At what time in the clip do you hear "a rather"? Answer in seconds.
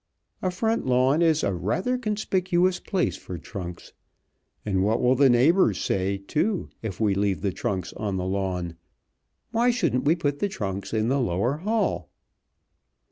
1.43-1.95